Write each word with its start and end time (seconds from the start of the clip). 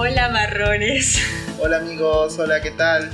Hola 0.00 0.28
marrones. 0.28 1.18
Hola 1.58 1.78
amigos, 1.78 2.38
hola, 2.38 2.62
¿qué 2.62 2.70
tal? 2.70 3.10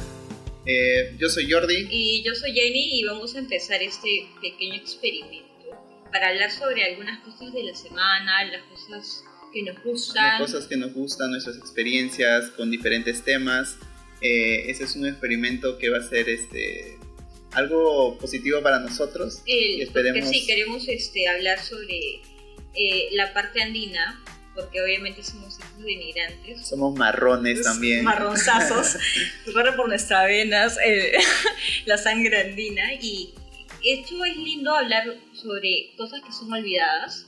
Eh, 0.66 1.16
yo 1.18 1.30
soy 1.30 1.50
Jordi. 1.50 1.88
Y 1.90 2.22
yo 2.22 2.34
soy 2.34 2.52
Jenny 2.52 3.00
y 3.00 3.04
vamos 3.04 3.34
a 3.34 3.38
empezar 3.38 3.82
este 3.82 4.26
pequeño 4.42 4.74
experimento 4.74 5.70
para 6.12 6.28
hablar 6.28 6.50
sobre 6.50 6.84
algunas 6.84 7.20
cosas 7.20 7.54
de 7.54 7.62
la 7.64 7.74
semana, 7.74 8.44
las 8.44 8.64
cosas 8.64 9.24
que 9.50 9.62
nos 9.62 9.82
gustan. 9.82 10.40
Las 10.40 10.50
cosas 10.50 10.66
que 10.66 10.76
nos 10.76 10.92
gustan, 10.92 11.30
nuestras 11.30 11.56
experiencias 11.56 12.50
con 12.50 12.70
diferentes 12.70 13.24
temas. 13.24 13.78
Eh, 14.20 14.70
ese 14.70 14.84
es 14.84 14.94
un 14.94 15.06
experimento 15.06 15.78
que 15.78 15.88
va 15.88 15.96
a 15.96 16.06
ser 16.06 16.28
este 16.28 16.98
algo 17.52 18.18
positivo 18.18 18.62
para 18.62 18.80
nosotros. 18.80 19.40
y 19.46 19.80
esperemos... 19.80 20.20
Porque 20.20 20.38
sí, 20.38 20.46
queremos 20.46 20.86
este, 20.88 21.28
hablar 21.28 21.62
sobre 21.62 22.20
eh, 22.74 23.08
la 23.12 23.32
parte 23.32 23.62
andina, 23.62 24.22
porque 24.54 24.80
obviamente 24.80 25.22
somos 25.22 25.58
hijos 25.58 25.84
de 25.84 25.92
inmigrantes. 25.92 26.66
Somos 26.66 26.96
marrones 26.96 27.62
también. 27.62 28.04
Marronzazos, 28.04 28.96
corre 29.52 29.72
por 29.72 29.88
nuestras 29.88 30.26
venas 30.26 30.78
eh, 30.84 31.12
la 31.86 31.98
sangre 31.98 32.40
andina 32.40 32.94
y 32.94 33.34
esto 33.84 34.24
es 34.24 34.36
lindo 34.36 34.74
hablar 34.74 35.14
sobre 35.32 35.92
cosas 35.96 36.22
que 36.22 36.32
son 36.32 36.52
olvidadas 36.52 37.26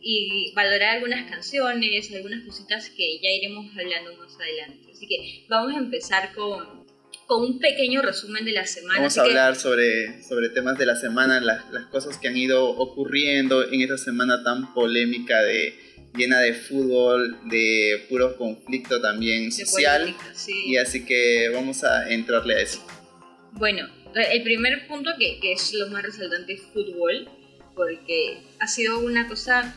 y 0.00 0.52
valorar 0.54 0.96
algunas 0.96 1.28
canciones, 1.28 2.12
algunas 2.14 2.44
cositas 2.44 2.90
que 2.90 3.18
ya 3.20 3.30
iremos 3.30 3.66
hablando 3.76 4.14
más 4.16 4.36
adelante. 4.36 4.92
Así 4.92 5.08
que 5.08 5.44
vamos 5.48 5.74
a 5.74 5.78
empezar 5.78 6.32
con, 6.32 6.86
con 7.26 7.42
un 7.42 7.58
pequeño 7.58 8.02
resumen 8.02 8.44
de 8.44 8.52
la 8.52 8.66
semana. 8.66 9.00
Vamos 9.00 9.18
a 9.18 9.22
hablar 9.22 9.56
sobre, 9.56 10.22
sobre 10.22 10.50
temas 10.50 10.78
de 10.78 10.86
la 10.86 10.94
semana, 10.94 11.40
las, 11.40 11.68
las 11.72 11.86
cosas 11.86 12.18
que 12.18 12.28
han 12.28 12.36
ido 12.36 12.68
ocurriendo 12.68 13.68
en 13.68 13.80
esta 13.80 13.98
semana 13.98 14.44
tan 14.44 14.72
polémica 14.74 15.42
de 15.42 15.85
llena 16.16 16.40
de 16.40 16.54
fútbol, 16.54 17.38
de 17.48 18.06
puro 18.08 18.36
conflicto 18.36 19.00
también 19.00 19.52
social. 19.52 20.14
Y 20.66 20.76
así 20.76 21.04
que 21.04 21.48
vamos 21.52 21.84
a 21.84 22.10
entrarle 22.10 22.56
a 22.56 22.60
eso. 22.60 22.86
Bueno, 23.52 23.88
el 24.14 24.42
primer 24.42 24.86
punto 24.86 25.10
que, 25.18 25.38
que 25.40 25.52
es 25.52 25.72
lo 25.74 25.88
más 25.88 26.02
resaltante 26.02 26.54
es 26.54 26.62
fútbol, 26.72 27.28
porque 27.74 28.38
ha 28.58 28.66
sido 28.66 28.98
una 29.00 29.28
cosa 29.28 29.74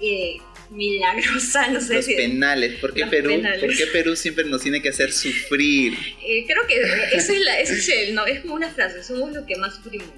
eh, 0.00 0.38
milagrosa, 0.70 1.68
no 1.68 1.80
sé 1.80 1.94
Los 1.96 2.06
penales, 2.06 2.78
¿por 2.80 2.94
qué, 2.94 3.06
Perú, 3.06 3.42
¿por 3.60 3.76
qué 3.76 3.86
Perú 3.86 4.16
siempre 4.16 4.44
nos 4.44 4.62
tiene 4.62 4.82
que 4.82 4.88
hacer 4.88 5.12
sufrir? 5.12 5.94
Eh, 6.24 6.44
creo 6.46 6.66
que 6.66 6.80
ese 7.16 7.36
es, 7.36 7.70
es 7.70 7.88
el, 7.88 8.14
no, 8.14 8.26
es 8.26 8.40
como 8.40 8.54
una 8.54 8.70
frase, 8.70 9.02
somos 9.02 9.32
lo 9.32 9.46
que 9.46 9.56
más 9.56 9.76
sufrimos. 9.76 10.08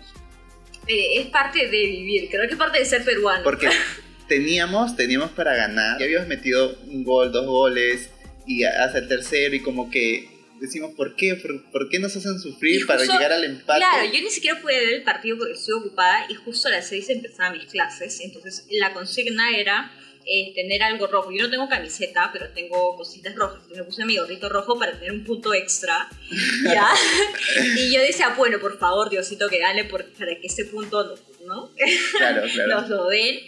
Eh, 0.86 1.20
es 1.20 1.27
parte 1.27 1.68
de 1.68 1.86
vivir, 1.86 2.28
creo 2.30 2.46
que 2.46 2.52
es 2.52 2.58
parte 2.58 2.78
de 2.78 2.84
ser 2.84 3.04
peruano. 3.04 3.42
Porque 3.42 3.68
teníamos, 4.28 4.96
teníamos 4.96 5.30
para 5.30 5.55
ganar, 5.55 5.98
ya 5.98 6.05
habíamos 6.05 6.28
metido 6.28 6.77
un 6.86 7.05
gol, 7.05 7.32
dos 7.32 7.46
goles, 7.46 8.10
y 8.46 8.64
hasta 8.64 8.98
el 8.98 9.08
tercero, 9.08 9.55
y 9.55 9.60
como 9.60 9.91
que 9.91 10.28
decimos, 10.60 10.92
¿por 10.94 11.16
qué? 11.16 11.36
¿Por, 11.72 11.88
qué 11.88 11.98
nos 11.98 12.16
hacen 12.16 12.38
sufrir 12.38 12.86
para 12.86 13.02
llegar 13.02 13.33
al 13.33 13.44
empate? 13.44 13.80
Claro, 13.80 14.05
yo 14.06 14.20
ni 14.20 14.30
siquiera 14.30 14.60
pude 14.60 14.78
ver 14.78 14.94
el 14.94 15.02
partido 15.02 15.38
porque 15.38 15.52
estoy 15.52 15.74
ocupada 15.74 16.27
y 16.28 16.34
justo 16.34 16.68
a 16.68 16.72
las 16.72 16.88
6 16.88 17.10
empezaban 17.10 17.58
mis 17.58 17.66
clases, 17.66 18.20
entonces 18.20 18.66
la 18.70 18.92
consigna 18.92 19.56
era 19.56 19.92
eh, 20.28 20.52
tener 20.55 20.83
algo 20.83 21.06
rojo. 21.06 21.30
Yo 21.30 21.44
no 21.44 21.50
tengo 21.50 21.68
camiseta, 21.68 22.30
pero 22.33 22.48
tengo 22.48 22.96
cositas 22.96 23.34
rojas. 23.36 23.58
Entonces 23.62 23.78
me 23.78 23.84
puse 23.84 24.05
mi 24.05 24.16
gorrito 24.16 24.48
rojo 24.48 24.77
para 24.78 24.92
tener 24.98 25.12
un 25.12 25.24
punto 25.24 25.55
extra, 25.55 26.08
¿ya? 26.64 26.88
y 27.77 27.94
yo 27.94 28.00
decía, 28.00 28.30
bueno, 28.36 28.58
por 28.58 28.78
favor, 28.78 29.08
Diosito, 29.08 29.48
que 29.48 29.58
gane 29.58 29.84
para 29.84 30.05
que 30.05 30.46
ese 30.46 30.64
punto, 30.64 31.14
¿no? 31.46 31.70
Claro, 32.16 32.42
claro. 32.52 32.68
nos 32.80 32.88
lo 32.88 33.06
den. 33.08 33.38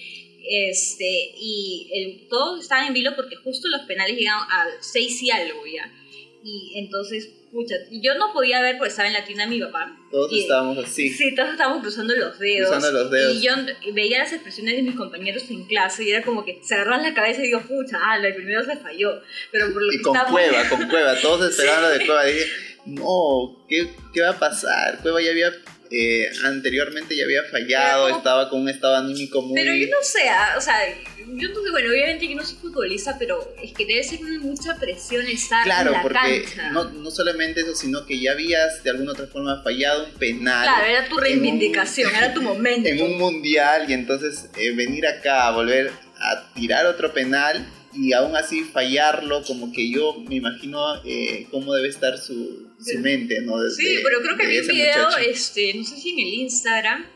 Este, 0.48 1.32
y 1.36 1.90
el, 1.92 2.28
todos 2.28 2.62
estaban 2.62 2.86
en 2.86 2.94
vilo 2.94 3.14
porque 3.14 3.36
justo 3.36 3.68
los 3.68 3.82
penales 3.82 4.16
llegaban 4.16 4.48
a 4.50 4.66
6 4.80 5.22
y 5.22 5.30
algo 5.30 5.60
ya. 5.66 5.92
Y 6.42 6.72
entonces, 6.76 7.28
pucha, 7.52 7.74
yo 7.90 8.14
no 8.14 8.32
podía 8.32 8.62
ver 8.62 8.78
porque 8.78 8.88
estaba 8.88 9.08
en 9.08 9.14
la 9.14 9.24
tienda 9.24 9.44
de 9.44 9.50
mi 9.50 9.60
papá. 9.60 9.94
Todos 10.10 10.32
estábamos 10.32 10.78
así. 10.78 11.10
Sí, 11.10 11.34
todos 11.34 11.50
estábamos 11.50 11.82
cruzando 11.82 12.14
los 12.14 12.38
dedos. 12.38 12.70
Cruzando 12.70 13.02
los 13.02 13.10
dedos. 13.10 13.34
Y 13.34 13.42
yo 13.42 13.52
veía 13.92 14.20
las 14.20 14.32
expresiones 14.32 14.76
de 14.76 14.82
mis 14.82 14.94
compañeros 14.94 15.44
en 15.50 15.66
clase 15.66 16.04
y 16.04 16.12
era 16.12 16.24
como 16.24 16.44
que 16.46 16.60
se 16.62 16.74
agarraban 16.74 17.02
la 17.02 17.12
cabeza 17.12 17.40
y 17.40 17.48
digo, 17.48 17.60
pucha, 17.60 17.98
ah, 18.02 18.16
el 18.16 18.34
primero 18.34 18.64
se 18.64 18.76
falló. 18.76 19.20
Pero 19.52 19.70
por 19.72 19.82
lo 19.82 19.92
y 19.92 20.00
con 20.00 20.16
Cueva, 20.30 20.68
con 20.70 20.88
Cueva, 20.88 21.20
todos 21.20 21.50
esperando 21.50 21.90
de 21.90 22.06
Cueva. 22.06 22.24
Dije, 22.24 22.46
no, 22.86 23.66
¿qué, 23.68 23.90
¿qué 24.14 24.22
va 24.22 24.30
a 24.30 24.38
pasar? 24.38 25.00
Cueva 25.02 25.20
ya 25.20 25.30
había 25.30 25.52
eh, 25.90 26.30
anteriormente 26.44 27.16
ya 27.16 27.24
había 27.24 27.42
fallado, 27.44 28.08
estaba 28.08 28.48
con 28.48 28.62
un 28.62 28.68
estado 28.68 28.96
anímico 28.96 29.42
muy... 29.42 29.54
Pero 29.54 29.74
yo 29.74 29.86
no 29.86 30.02
sé, 30.02 30.28
ah, 30.28 30.54
o 30.56 30.60
sea, 30.60 30.76
yo 31.16 31.48
no 31.48 31.62
sé, 31.62 31.70
bueno, 31.70 31.90
obviamente 31.90 32.28
que 32.28 32.34
no 32.34 32.44
soy 32.44 32.56
futbolista, 32.58 33.16
pero 33.18 33.54
es 33.62 33.72
que 33.72 33.86
debe 33.86 34.02
ser 34.02 34.20
mucha 34.20 34.76
presión 34.76 35.26
estar 35.26 35.64
claro, 35.64 35.90
en 35.90 35.96
la 35.96 36.02
porque 36.02 36.44
No, 36.72 36.84
no 36.84 37.10
solamente 37.10 37.60
eso, 37.60 37.74
sino 37.74 38.06
que 38.06 38.18
ya 38.18 38.32
habías 38.32 38.82
de 38.82 38.90
alguna 38.90 39.12
otra 39.12 39.26
forma 39.26 39.62
fallado 39.62 40.06
un 40.06 40.12
penal. 40.12 40.64
Claro, 40.64 40.86
era 40.86 41.08
tu 41.08 41.16
reivindicación, 41.18 42.14
era 42.14 42.32
tu 42.32 42.42
momento. 42.42 42.88
En 42.88 43.02
un 43.02 43.18
mundial 43.18 43.86
y 43.88 43.92
entonces 43.92 44.50
eh, 44.56 44.72
venir 44.72 45.06
acá 45.06 45.46
a 45.46 45.52
volver 45.52 45.90
a 46.20 46.52
tirar 46.54 46.86
otro 46.86 47.12
penal 47.12 47.66
y 48.00 48.12
aún 48.12 48.36
así 48.36 48.62
fallarlo, 48.62 49.42
como 49.42 49.72
que 49.72 49.90
yo 49.90 50.22
me 50.28 50.36
imagino 50.36 50.78
eh, 51.04 51.46
cómo 51.50 51.74
debe 51.74 51.88
estar 51.88 52.16
su, 52.16 52.68
su 52.80 52.98
mente, 53.00 53.40
¿no? 53.40 53.54
sí, 53.70 53.98
pero 54.04 54.20
creo 54.22 54.36
que 54.36 54.46
vi 54.46 54.58
un 54.60 54.68
video, 54.68 55.16
este, 55.18 55.74
no 55.74 55.84
sé 55.84 55.96
si 55.96 56.10
en 56.10 56.18
el 56.20 56.34
Instagram, 56.34 57.06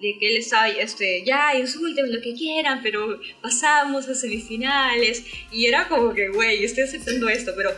de 0.00 0.16
que 0.20 0.28
él 0.28 0.36
estaba, 0.36 0.68
este, 0.68 1.24
ya 1.24 1.56
insulten 1.58 2.12
lo 2.12 2.20
que 2.20 2.34
quieran, 2.34 2.80
pero 2.82 3.18
pasamos 3.40 4.08
a 4.08 4.14
semifinales, 4.14 5.24
y 5.50 5.66
era 5.66 5.88
como 5.88 6.12
que, 6.12 6.28
güey, 6.28 6.62
estoy 6.64 6.84
aceptando 6.84 7.28
esto, 7.30 7.52
pero 7.56 7.70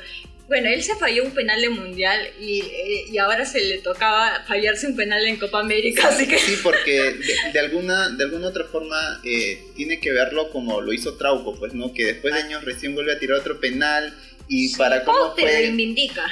bueno, 0.48 0.70
él 0.70 0.82
se 0.82 0.97
falló 0.97 1.25
un 1.25 1.32
penal 1.32 1.60
de 1.60 1.69
mundial 1.69 2.19
y, 2.41 2.60
eh, 2.60 3.04
y, 3.12 3.19
ahora 3.19 3.44
se 3.44 3.60
le 3.60 3.78
tocaba 3.78 4.44
fallarse 4.47 4.86
un 4.86 4.97
penal 4.97 5.25
en 5.26 5.36
Copa 5.36 5.60
América, 5.60 6.09
así 6.09 6.26
que... 6.26 6.38
Sí, 6.38 6.59
porque 6.62 7.16
de, 7.53 7.59
alguna, 7.59 8.09
de 8.09 8.25
alguna 8.25 8.48
otra 8.48 8.64
forma 8.64 9.20
eh, 9.25 9.62
tiene 9.76 10.00
que 10.00 10.10
verlo 10.10 10.50
como 10.50 10.81
lo 10.81 10.94
hizo 10.94 11.19
Trauco, 11.19 11.54
pues, 11.58 11.75
¿no? 11.75 11.92
Que 11.92 12.06
después 12.06 12.32
de 12.32 12.41
años 12.41 12.64
recién 12.64 12.94
vuelve 12.94 13.12
a 13.12 13.19
tirar 13.19 13.38
otro 13.38 13.60
penal 13.60 14.14
y 14.48 14.75
para 14.75 15.04
cómo 15.04 15.34
te 15.34 15.42
fue... 15.42 15.70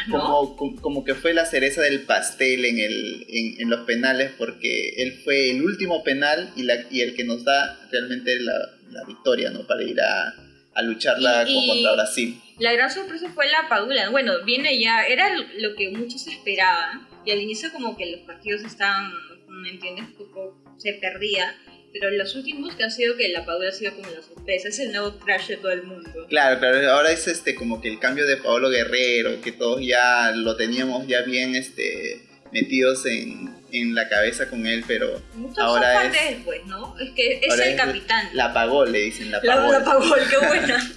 ¿no? 0.06 0.56
Como, 0.56 0.80
como, 0.80 1.04
que 1.04 1.14
fue 1.14 1.34
la 1.34 1.44
cereza 1.44 1.82
del 1.82 2.00
pastel 2.00 2.64
en, 2.64 2.78
el, 2.78 3.26
en, 3.28 3.60
en, 3.60 3.68
los 3.68 3.80
penales, 3.80 4.32
porque 4.38 4.94
él 4.96 5.20
fue 5.24 5.50
el 5.50 5.60
último 5.60 6.02
penal 6.02 6.50
y, 6.56 6.62
la, 6.62 6.86
y 6.90 7.02
el 7.02 7.14
que 7.14 7.24
nos 7.24 7.44
da 7.44 7.86
realmente 7.92 8.40
la, 8.40 8.54
la 8.90 9.04
victoria, 9.04 9.50
¿no? 9.50 9.66
Para 9.66 9.82
ir 9.82 10.00
a, 10.00 10.45
a 10.76 10.82
lucharla 10.82 11.44
contra 11.44 11.92
Brasil 11.94 12.40
la 12.58 12.72
gran 12.72 12.90
sorpresa 12.90 13.30
fue 13.34 13.46
la 13.50 13.68
Padula. 13.68 14.08
Bueno, 14.10 14.44
viene 14.44 14.80
ya, 14.80 15.04
era 15.04 15.30
lo 15.58 15.74
que 15.74 15.90
muchos 15.90 16.26
esperaban. 16.26 17.06
Y 17.24 17.30
al 17.30 17.40
inicio 17.40 17.70
como 17.72 17.96
que 17.96 18.06
los 18.06 18.20
partidos 18.20 18.62
estaban, 18.62 19.12
¿me 19.48 19.70
entiendes? 19.70 20.06
Un 20.06 20.14
poco 20.14 20.62
se 20.78 20.94
perdía. 20.94 21.54
Pero 21.92 22.10
los 22.10 22.34
últimos 22.34 22.74
que 22.74 22.84
han 22.84 22.90
sido 22.90 23.16
que 23.16 23.28
la 23.28 23.44
Padula 23.44 23.70
ha 23.70 23.72
sido 23.72 23.94
como 23.94 24.10
la 24.10 24.22
sorpresa, 24.22 24.68
es 24.68 24.78
el 24.78 24.92
nuevo 24.92 25.18
crash 25.18 25.48
de 25.48 25.56
todo 25.56 25.72
el 25.72 25.82
mundo. 25.82 26.10
Claro, 26.28 26.58
claro, 26.58 26.90
ahora 26.92 27.10
es 27.10 27.26
este 27.26 27.54
como 27.54 27.80
que 27.80 27.88
el 27.88 27.98
cambio 27.98 28.26
de 28.26 28.36
Pablo 28.36 28.70
Guerrero, 28.70 29.40
que 29.40 29.52
todos 29.52 29.80
ya 29.80 30.32
lo 30.34 30.56
teníamos 30.56 31.06
ya 31.06 31.22
bien 31.22 31.54
este 31.56 32.22
metidos 32.52 33.04
en, 33.06 33.55
en 33.72 33.94
la 33.94 34.08
cabeza 34.08 34.48
con 34.48 34.66
él, 34.66 34.84
pero 34.86 35.20
Muchos 35.34 35.58
ahora 35.58 36.04
es 36.04 36.12
después, 36.12 36.64
¿no? 36.66 36.98
Es 36.98 37.10
que 37.10 37.40
es 37.42 37.58
el 37.58 37.76
capitán. 37.76 38.30
La 38.32 38.52
pagó, 38.52 38.84
le 38.84 38.98
dicen, 39.00 39.30
la 39.30 39.40
pagó. 39.40 39.72
La, 39.72 40.28
qué 40.28 40.36
buena. 40.46 40.96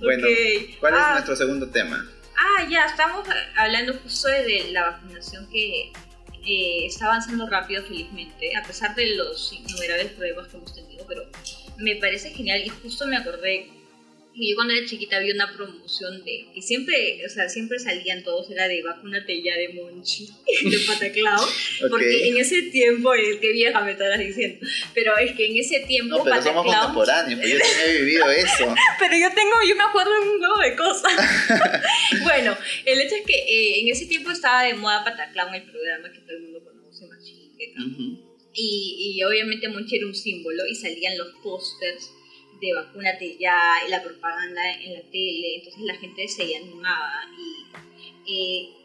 Bueno, 0.00 0.26
¿cuál 0.80 0.94
es 0.94 1.00
ah. 1.02 1.12
nuestro 1.12 1.36
segundo 1.36 1.68
tema? 1.68 2.08
Ah, 2.34 2.66
ya, 2.70 2.86
estamos 2.86 3.28
hablando 3.54 3.92
justo 4.02 4.28
de 4.28 4.68
la 4.72 4.92
vacunación 4.92 5.46
que 5.50 5.92
eh, 6.46 6.86
está 6.86 7.04
avanzando 7.04 7.46
rápido, 7.46 7.82
felizmente, 7.82 8.56
a 8.56 8.62
pesar 8.62 8.94
de 8.94 9.14
los 9.16 9.52
innumerables 9.52 10.12
problemas 10.12 10.48
que 10.48 10.56
hemos 10.56 10.74
tenido, 10.74 11.04
pero 11.06 11.24
me 11.76 11.96
parece 11.96 12.30
genial 12.30 12.62
y 12.64 12.70
justo 12.70 13.06
me 13.06 13.18
acordé 13.18 13.70
yo 14.34 14.54
cuando 14.54 14.74
era 14.74 14.86
chiquita 14.86 15.16
había 15.16 15.34
una 15.34 15.52
promoción 15.52 16.24
de 16.24 16.46
que 16.54 16.62
siempre, 16.62 17.20
o 17.26 17.28
sea, 17.28 17.48
siempre 17.48 17.78
salían 17.78 18.22
todos, 18.22 18.50
era 18.50 18.68
de 18.68 18.82
vacúnate 18.82 19.42
ya 19.42 19.56
de 19.56 19.70
Monchi, 19.70 20.28
de 20.70 20.78
Pataclao, 20.86 21.46
porque 21.90 22.28
en 22.28 22.38
ese 22.38 22.62
tiempo, 22.62 23.12
es 23.14 23.38
que 23.38 23.52
vieja 23.52 23.80
me 23.80 23.92
estarás 23.92 24.18
diciendo, 24.18 24.66
pero 24.94 25.16
es 25.18 25.32
que 25.32 25.46
en 25.46 25.56
ese 25.56 25.80
tiempo 25.80 26.18
no, 26.18 26.24
pero 26.24 26.36
Pataclao... 26.36 26.64
somos 26.64 26.76
contemporáneos, 26.76 27.40
pues 27.40 27.52
yo 27.52 27.58
también 27.58 27.88
he 27.88 27.98
vivido 27.98 28.30
eso. 28.30 28.74
pero 28.98 29.16
yo 29.16 29.34
tengo, 29.34 29.54
yo 29.68 29.76
me 29.76 29.84
acuerdo 29.84 30.12
de 30.12 30.20
un 30.20 30.40
huevo 30.40 30.58
de 30.58 30.76
cosas. 30.76 31.12
bueno, 32.22 32.56
el 32.84 33.00
hecho 33.00 33.16
es 33.16 33.26
que 33.26 33.34
eh, 33.34 33.80
en 33.80 33.88
ese 33.88 34.06
tiempo 34.06 34.30
estaba 34.30 34.62
de 34.62 34.74
moda 34.74 35.04
Pataclao, 35.04 35.52
el 35.54 35.62
programa 35.64 36.10
que 36.12 36.20
todo 36.20 36.36
el 36.36 36.42
mundo 36.44 36.64
conoce, 36.64 37.06
Machín, 37.06 38.20
y, 38.52 39.14
y 39.16 39.22
obviamente 39.22 39.68
Monchi 39.68 39.96
era 39.96 40.06
un 40.06 40.14
símbolo 40.14 40.66
y 40.66 40.74
salían 40.74 41.16
los 41.16 41.28
pósters 41.42 42.10
de 42.60 42.74
vacúnate 42.74 43.36
ya, 43.38 43.58
y 43.86 43.90
la 43.90 44.02
propaganda 44.02 44.62
en 44.72 44.94
la 44.94 45.02
tele, 45.02 45.56
entonces 45.56 45.82
la 45.82 45.94
gente 45.96 46.28
se 46.28 46.56
animaba 46.56 47.24
y 48.26 48.70
eh, 48.72 48.80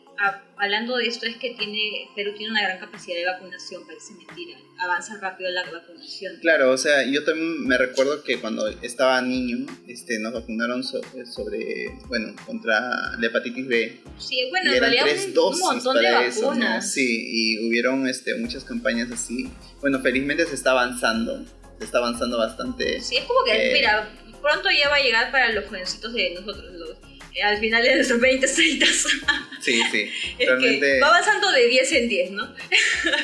hablando 0.58 0.98
de 0.98 1.08
esto 1.08 1.26
es 1.26 1.36
que 1.38 1.52
tiene 1.56 2.10
Perú 2.16 2.32
tiene 2.38 2.52
una 2.52 2.62
gran 2.62 2.80
capacidad 2.80 3.18
de 3.18 3.26
vacunación, 3.26 3.86
parece 3.86 4.14
mentira. 4.14 4.58
Avanza 4.78 5.18
rápido 5.20 5.50
la 5.52 5.70
vacunación. 5.70 6.38
Claro, 6.42 6.72
o 6.72 6.78
sea, 6.78 7.06
yo 7.06 7.24
también 7.24 7.66
me 7.66 7.78
recuerdo 7.78 8.24
que 8.24 8.40
cuando 8.40 8.68
estaba 8.82 9.22
niño, 9.22 9.66
este, 9.88 10.20
nos 10.20 10.34
vacunaron 10.34 10.84
sobre, 10.84 11.98
bueno, 12.08 12.34
contra 12.46 12.80
la 13.18 13.28
hepatitis 13.28 13.68
B. 13.68 14.02
Sí, 14.18 14.48
bueno, 14.50 14.74
en 14.74 14.80
realidad 14.80 15.06
un, 15.38 15.60
montón 15.60 15.98
de 16.02 16.12
vacunas. 16.12 16.92
Sí, 16.92 17.28
y 17.30 17.68
hubieron 17.68 18.08
este, 18.08 18.36
muchas 18.36 18.64
campañas 18.64 19.12
así. 19.12 19.50
Bueno, 19.82 20.02
felizmente 20.02 20.46
se 20.46 20.56
está 20.56 20.72
avanzando, 20.72 21.46
está 21.80 21.98
avanzando 22.00 22.38
bastante. 22.38 23.02
Sí, 23.02 23.18
es 23.18 23.26
como 23.26 23.44
que, 23.44 23.70
eh, 23.70 23.74
mira, 23.74 24.10
pronto 24.42 24.70
ya 24.72 24.90
va 24.90 24.96
a 24.96 25.02
llegar 25.02 25.32
para 25.32 25.52
los 25.52 25.66
jovencitos 25.66 26.14
de 26.14 26.36
nosotros, 26.36 26.74
los 26.74 26.96
al 27.44 27.58
final 27.60 27.84
de 27.84 27.96
nuestros 27.96 28.20
20, 28.20 28.48
30. 28.48 28.86
Sí, 29.62 29.82
sí. 29.92 30.10
Realmente... 30.38 31.00
va 31.00 31.08
avanzando 31.08 31.52
de 31.52 31.68
10 31.68 31.92
en 31.94 32.10
10, 32.10 32.32
¿no? 32.32 32.56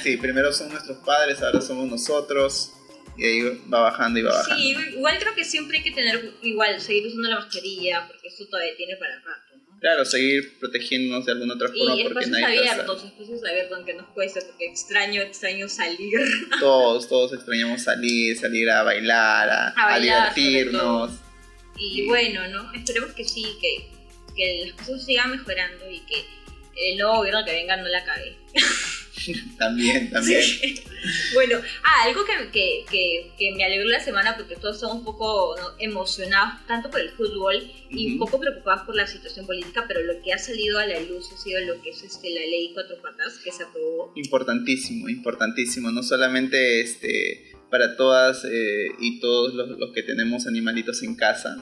sí, 0.03 0.17
primero 0.17 0.51
son 0.51 0.69
nuestros 0.69 0.97
padres, 1.05 1.41
ahora 1.41 1.61
somos 1.61 1.87
nosotros. 1.87 2.73
Y 3.17 3.25
ahí 3.25 3.41
va 3.71 3.81
bajando 3.81 4.19
y 4.19 4.23
va 4.23 4.33
bajando. 4.33 4.55
Sí, 4.55 4.75
igual 4.93 5.19
creo 5.19 5.35
que 5.35 5.43
siempre 5.43 5.77
hay 5.77 5.83
que 5.83 5.91
tener, 5.91 6.33
igual, 6.41 6.81
seguir 6.81 7.07
usando 7.07 7.29
la 7.29 7.35
mascarilla, 7.41 8.07
porque 8.07 8.29
esto 8.29 8.47
todavía 8.47 8.75
tiene 8.75 8.95
para 8.95 9.15
rato. 9.19 9.50
Claro, 9.81 10.05
seguir 10.05 10.57
protegiéndonos 10.59 11.25
de 11.25 11.33
alguna 11.33 11.55
otra 11.55 11.67
forma. 11.67 11.99
Y 11.99 12.03
porque 12.03 12.23
espacios 12.23 12.43
abiertos, 12.43 13.03
espacios 13.03 13.43
abiertos, 13.43 13.77
aunque 13.77 13.93
nos 13.95 14.07
cueste, 14.09 14.41
porque 14.41 14.67
extraño, 14.67 15.21
extraño 15.21 15.67
salir. 15.67 16.19
Todos, 16.59 17.09
todos 17.09 17.33
extrañamos 17.33 17.81
salir, 17.83 18.37
salir 18.37 18.69
a 18.69 18.83
bailar, 18.83 19.49
a, 19.49 19.93
a, 19.95 19.99
divertirnos. 19.99 21.11
Y, 21.77 22.01
y 22.01 22.07
bueno, 22.07 22.47
¿no? 22.47 22.71
Esperemos 22.73 23.11
que 23.13 23.23
sí, 23.25 23.43
que 23.59 23.91
que 24.35 24.65
las 24.65 24.87
cosas 24.87 25.05
sigan 25.05 25.31
mejorando 25.31 25.89
y 25.89 25.99
que 26.01 26.25
el 26.75 26.97
nuevo 26.97 27.17
gobierno 27.17 27.45
que 27.45 27.51
venga 27.51 27.77
no 27.77 27.87
la 27.87 28.03
cague. 28.03 28.37
también, 29.57 30.09
también. 30.09 30.41
Bueno, 31.33 31.57
ah, 31.83 32.03
algo 32.05 32.21
que, 32.25 32.85
que, 32.89 33.31
que, 33.37 33.51
me 33.55 33.63
alegró 33.63 33.89
la 33.89 33.99
semana 33.99 34.35
porque 34.35 34.55
todos 34.55 34.75
estamos 34.75 34.97
un 34.97 35.03
poco 35.03 35.55
emocionados 35.79 36.65
tanto 36.67 36.89
por 36.89 36.99
el 36.99 37.09
fútbol 37.09 37.55
y 37.89 38.13
un 38.13 38.19
poco 38.19 38.39
preocupados 38.39 38.83
por 38.83 38.95
la 38.95 39.07
situación 39.07 39.45
política, 39.45 39.85
pero 39.87 40.01
lo 40.03 40.21
que 40.21 40.33
ha 40.33 40.37
salido 40.37 40.79
a 40.79 40.85
la 40.85 40.99
luz 40.99 41.31
ha 41.33 41.37
sido 41.37 41.59
lo 41.61 41.81
que 41.81 41.89
es 41.89 42.03
este, 42.03 42.29
la 42.29 42.41
ley 42.41 42.71
cuatro 42.73 43.01
patas 43.01 43.39
que 43.43 43.51
se 43.51 43.63
aprobó. 43.63 44.13
Importantísimo, 44.15 45.09
importantísimo. 45.09 45.91
No 45.91 46.03
solamente 46.03 46.81
este, 46.81 47.51
para 47.69 47.95
todas 47.97 48.45
eh, 48.45 48.89
y 48.99 49.19
todos 49.19 49.53
los, 49.53 49.69
los 49.79 49.91
que 49.91 50.03
tenemos 50.03 50.47
animalitos 50.47 51.01
en 51.03 51.15
casa, 51.15 51.57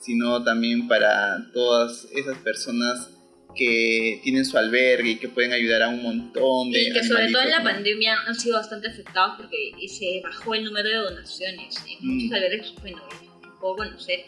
sino 0.00 0.42
también 0.44 0.88
para 0.88 1.50
todas 1.52 2.08
esas 2.14 2.38
personas 2.38 3.17
que 3.54 4.20
tienen 4.22 4.44
su 4.44 4.56
albergue 4.56 5.10
y 5.10 5.18
que 5.18 5.28
pueden 5.28 5.52
ayudar 5.52 5.82
a 5.82 5.88
un 5.88 6.02
montón 6.02 6.70
de... 6.70 6.82
Y 6.82 6.92
que 6.92 7.02
sobre 7.02 7.30
todo 7.30 7.42
en 7.42 7.50
la 7.50 7.62
pandemia 7.62 8.16
han 8.26 8.34
sido 8.34 8.56
bastante 8.56 8.88
afectados 8.88 9.36
porque 9.36 9.72
se 9.88 10.20
bajó 10.22 10.54
el 10.54 10.64
número 10.64 10.88
de 10.88 10.96
donaciones. 10.96 11.76
En 11.88 12.06
muchos 12.06 12.30
mm. 12.30 12.34
albergues, 12.34 12.74
bueno, 12.80 13.02
puedo 13.60 13.76
conocer, 13.76 14.24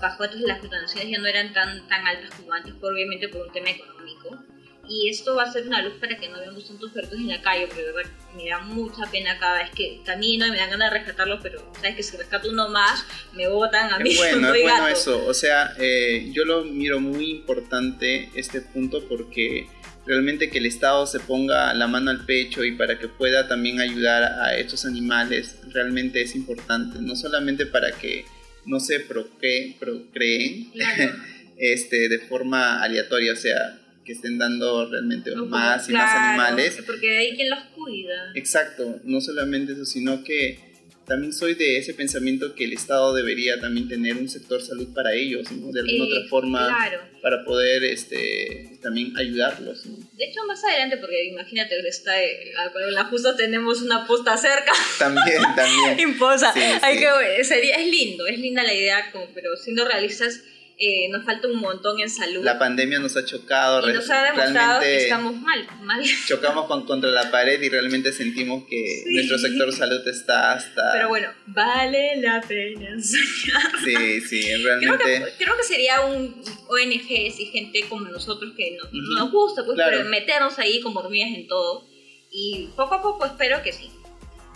bajó, 0.00 0.24
entonces 0.24 0.48
las 0.48 0.62
donaciones 0.62 1.10
ya 1.10 1.18
no 1.18 1.26
eran 1.26 1.52
tan, 1.52 1.86
tan 1.88 2.06
altas 2.06 2.30
como 2.34 2.52
antes, 2.52 2.74
obviamente 2.80 3.28
por 3.28 3.46
un 3.46 3.52
tema 3.52 3.70
económico 3.70 4.43
y 4.88 5.08
esto 5.08 5.34
va 5.34 5.44
a 5.44 5.52
ser 5.52 5.66
una 5.66 5.82
luz 5.82 5.94
para 6.00 6.18
que 6.18 6.28
no 6.28 6.38
veamos 6.38 6.66
tantos 6.66 6.90
perros 6.92 7.12
en 7.12 7.28
la 7.28 7.40
calle, 7.42 7.66
porque 7.66 7.82
verdad 7.82 8.10
me 8.36 8.48
da 8.48 8.60
mucha 8.60 9.10
pena 9.10 9.38
cada 9.38 9.58
vez 9.58 9.70
que 9.70 10.00
camino 10.04 10.46
y 10.46 10.50
me 10.50 10.56
dan 10.56 10.70
ganas 10.70 10.92
de 10.92 10.98
rescatarlos, 10.98 11.40
pero 11.42 11.72
sabes 11.74 11.96
que 11.96 12.02
si 12.02 12.16
rescato 12.16 12.50
uno 12.50 12.68
más, 12.68 13.04
me 13.32 13.48
botan 13.48 13.92
a 13.92 13.98
mí. 13.98 14.10
Es 14.14 14.18
bueno, 14.18 14.54
es 14.54 14.62
bueno 14.62 14.88
eso, 14.88 15.26
o 15.26 15.34
sea, 15.34 15.74
eh, 15.78 16.30
yo 16.32 16.44
lo 16.44 16.64
miro 16.64 17.00
muy 17.00 17.30
importante 17.30 18.30
este 18.34 18.60
punto 18.60 19.06
porque 19.08 19.66
realmente 20.06 20.50
que 20.50 20.58
el 20.58 20.66
Estado 20.66 21.06
se 21.06 21.20
ponga 21.20 21.72
la 21.74 21.86
mano 21.86 22.10
al 22.10 22.24
pecho 22.24 22.64
y 22.64 22.72
para 22.72 22.98
que 22.98 23.08
pueda 23.08 23.48
también 23.48 23.80
ayudar 23.80 24.22
a 24.22 24.56
estos 24.56 24.84
animales 24.84 25.56
realmente 25.72 26.22
es 26.22 26.34
importante, 26.34 26.98
no 27.00 27.16
solamente 27.16 27.66
para 27.66 27.92
que 27.92 28.24
no 28.66 28.80
se 28.80 29.00
procreen, 29.00 29.74
procreen 29.78 30.72
este, 31.56 32.08
de 32.08 32.18
forma 32.20 32.82
aleatoria, 32.82 33.32
o 33.32 33.36
sea, 33.36 33.78
que 34.04 34.12
estén 34.12 34.38
dando 34.38 34.88
realmente 34.90 35.34
más 35.34 35.88
y 35.88 35.92
más 35.92 36.14
animales. 36.14 36.78
Porque 36.86 37.16
hay 37.16 37.34
quien 37.34 37.50
los 37.50 37.60
cuida. 37.74 38.32
Exacto, 38.34 39.00
no 39.04 39.20
solamente 39.20 39.72
eso, 39.72 39.84
sino 39.84 40.22
que 40.22 40.74
también 41.06 41.32
soy 41.32 41.54
de 41.54 41.76
ese 41.76 41.92
pensamiento 41.92 42.54
que 42.54 42.64
el 42.64 42.72
Estado 42.72 43.14
debería 43.14 43.60
también 43.60 43.88
tener 43.88 44.16
un 44.16 44.28
sector 44.28 44.62
salud 44.62 44.88
para 44.94 45.12
ellos, 45.12 45.50
¿no? 45.52 45.70
de 45.70 45.80
alguna 45.80 46.04
otra 46.04 46.28
forma, 46.28 46.90
para 47.20 47.44
poder 47.44 47.84
este, 47.84 48.78
también 48.82 49.16
ayudarlos. 49.16 49.82
De 49.84 50.24
hecho, 50.24 50.44
más 50.46 50.64
adelante, 50.64 50.96
porque 50.96 51.26
imagínate, 51.26 51.76
está, 51.86 52.22
eh, 52.22 52.52
la 52.90 53.04
justa 53.04 53.36
tenemos 53.36 53.82
una 53.82 54.06
posta 54.06 54.36
cerca. 54.36 54.72
También, 54.98 55.42
también. 55.56 56.00
Imposa. 56.00 56.54
hay 56.82 56.98
Que, 56.98 57.44
sería, 57.44 57.76
es 57.76 57.86
lindo, 57.86 58.26
es 58.26 58.38
linda 58.38 58.62
la 58.62 58.72
idea, 58.72 59.10
como, 59.12 59.26
pero 59.34 59.56
siendo 59.56 59.84
realistas, 59.86 60.40
eh, 60.76 61.08
nos 61.08 61.24
falta 61.24 61.46
un 61.46 61.60
montón 61.60 62.00
en 62.00 62.10
salud. 62.10 62.42
La 62.42 62.58
pandemia 62.58 62.98
nos 62.98 63.16
ha 63.16 63.24
chocado. 63.24 63.88
Y 63.88 63.92
nos 63.92 64.10
ha 64.10 64.24
demostrado 64.24 64.80
que 64.80 65.04
estamos 65.04 65.36
mal, 65.36 65.66
mal. 65.82 66.02
Chocamos 66.26 66.66
con, 66.66 66.84
contra 66.84 67.10
la 67.10 67.30
pared 67.30 67.62
y 67.62 67.68
realmente 67.68 68.12
sentimos 68.12 68.64
que 68.68 69.04
nuestro 69.06 69.38
sector 69.38 69.72
salud 69.72 70.06
está 70.08 70.52
hasta... 70.52 70.92
Pero 70.92 71.08
bueno, 71.08 71.28
vale 71.46 72.20
la 72.20 72.40
pena 72.40 73.00
Sí, 73.00 74.20
sí, 74.22 74.64
realmente... 74.64 75.04
Creo 75.04 75.26
que, 75.26 75.32
creo 75.44 75.56
que 75.56 75.62
sería 75.62 76.00
un 76.00 76.42
ONG 76.68 77.10
y 77.10 77.50
gente 77.52 77.84
como 77.88 78.06
nosotros 78.08 78.52
que 78.56 78.76
nos, 78.76 78.92
nos 78.92 79.30
gusta 79.30 79.64
pues, 79.64 79.78
meternos 80.06 80.58
ahí 80.58 80.80
como 80.80 81.00
hormigas 81.00 81.30
en 81.30 81.46
todo. 81.46 81.86
Y 82.32 82.70
poco 82.74 82.96
a 82.96 83.02
poco 83.02 83.26
espero 83.26 83.62
que 83.62 83.72
sí. 83.72 83.90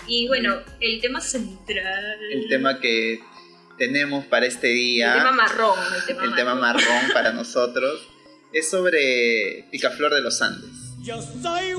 Y 0.08 0.26
bueno, 0.26 0.60
el 0.80 1.00
tema 1.00 1.20
central... 1.20 2.18
El 2.32 2.48
tema 2.48 2.80
que 2.80 3.20
tenemos 3.78 4.26
para 4.26 4.46
este 4.46 4.68
día. 4.68 5.12
El 5.12 5.18
tema 5.18 5.32
marrón. 5.32 5.78
El 6.08 6.34
tema, 6.34 6.54
marrón. 6.54 7.12
para 7.12 7.32
nosotros 7.32 8.00
es 8.52 8.68
sobre 8.68 9.64
Picaflor 9.70 10.14
de 10.14 10.20
los 10.20 10.42
Andes. 10.42 10.70
Yo 11.00 11.22
soy 11.22 11.74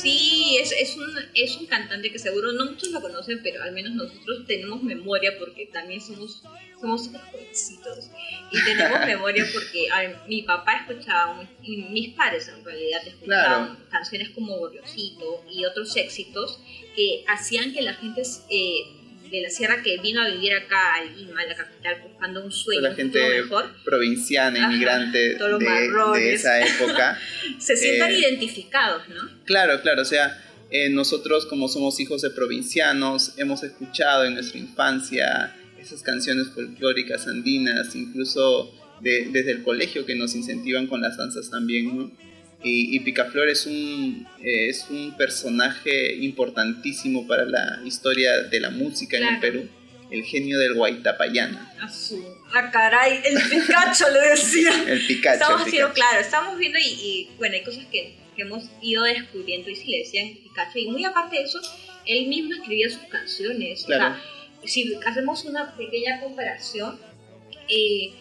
Sí, 0.00 0.56
es, 0.60 0.72
es, 0.72 0.96
un, 0.96 1.06
es 1.34 1.56
un 1.56 1.66
cantante 1.66 2.10
que 2.10 2.18
seguro 2.18 2.52
no 2.52 2.66
muchos 2.66 2.90
lo 2.90 3.00
conocen, 3.00 3.40
pero 3.42 3.62
al 3.62 3.72
menos 3.72 3.94
nosotros 3.94 4.46
tenemos 4.46 4.82
memoria 4.82 5.32
porque 5.38 5.66
también 5.66 6.00
somos 6.00 6.42
somos 6.80 7.10
jovencitos 7.30 8.10
y 8.50 8.64
tenemos 8.64 9.00
memoria 9.06 9.44
porque 9.52 9.88
mi 10.28 10.42
papá 10.42 10.76
escuchaba, 10.76 11.48
y 11.62 11.76
mis 11.76 12.14
padres 12.14 12.48
en 12.48 12.64
realidad 12.64 13.06
escuchaban 13.06 13.84
canciones 13.90 14.30
como 14.30 14.56
Gorriosito 14.58 15.44
y 15.50 15.64
otros 15.64 15.96
éxitos 15.96 16.60
que 16.94 17.24
hacían 17.26 17.72
que 17.72 17.82
la 17.82 17.94
gente 17.94 18.22
eh, 18.50 18.97
de 19.30 19.42
la 19.42 19.50
sierra 19.50 19.82
que 19.82 19.98
vino 19.98 20.22
a 20.22 20.28
vivir 20.28 20.54
acá 20.54 20.94
a 20.94 21.04
Lima, 21.04 21.44
la 21.44 21.54
capital, 21.54 22.00
buscando 22.02 22.44
un 22.44 22.52
sueño 22.52 22.82
la 22.82 22.94
gente 22.94 23.42
mejor. 23.42 23.70
provinciana, 23.84 24.58
inmigrante 24.58 25.36
de, 25.36 26.34
esa 26.34 26.60
época. 26.60 27.18
Se 27.58 27.76
sientan 27.76 28.10
eh, 28.10 28.18
identificados, 28.18 29.08
¿no? 29.08 29.22
Claro, 29.44 29.80
claro, 29.82 30.02
o 30.02 30.04
sea, 30.04 30.42
eh, 30.70 30.90
nosotros 30.90 31.46
como 31.46 31.68
somos 31.68 31.98
hijos 32.00 32.22
de 32.22 32.30
provincianos, 32.30 33.34
hemos 33.36 33.62
escuchado 33.62 34.24
en 34.24 34.34
nuestra 34.34 34.58
infancia 34.58 35.54
esas 35.78 36.02
canciones 36.02 36.48
folclóricas 36.48 37.26
andinas, 37.26 37.94
incluso 37.94 38.74
desde 39.00 39.52
el 39.52 39.62
colegio 39.62 40.04
que 40.04 40.16
nos 40.16 40.34
incentivan 40.34 40.88
con 40.88 41.00
las 41.00 41.16
danzas 41.16 41.50
también, 41.50 41.96
¿no? 41.96 42.10
Y, 42.62 42.98
Picaflor 43.00 43.48
es 43.48 43.66
un, 43.66 44.26
es 44.42 44.86
un 44.90 45.16
personaje 45.16 46.16
importantísimo 46.16 47.26
para 47.26 47.44
la 47.44 47.80
historia 47.84 48.42
de 48.42 48.60
la 48.60 48.70
música 48.70 49.16
en 49.16 49.24
el 49.24 49.40
Perú. 49.40 49.68
El 50.10 50.24
genio 50.24 50.58
del 50.58 50.74
Guaitapayana. 50.74 51.70
Ah, 52.54 52.70
caray, 52.72 53.20
el 53.24 53.42
Picacho 53.42 54.08
le 54.10 54.30
decía. 54.30 54.70
el 54.88 55.06
Picacho. 55.06 55.42
Estamos 55.42 55.70
viendo, 55.70 55.92
claro, 55.92 56.20
estamos 56.20 56.58
viendo 56.58 56.78
y, 56.78 57.28
bueno, 57.36 57.54
hay 57.54 57.62
cosas 57.62 57.84
que, 57.92 58.14
que, 58.34 58.42
hemos 58.42 58.64
ido 58.80 59.04
descubriendo 59.04 59.68
y 59.70 59.76
si 59.76 59.90
le 59.90 59.98
decían 59.98 60.30
Picacho. 60.42 60.78
Y 60.78 60.88
muy 60.88 61.04
aparte 61.04 61.36
de 61.36 61.42
eso, 61.42 61.60
él 62.06 62.26
mismo 62.26 62.54
escribía 62.54 62.88
sus 62.88 63.02
canciones. 63.02 63.84
Claro. 63.84 64.16
O 64.62 64.66
sea, 64.66 64.68
si 64.68 64.94
hacemos 65.06 65.44
una 65.44 65.76
pequeña 65.76 66.20
comparación, 66.20 66.98
eh, 67.68 68.12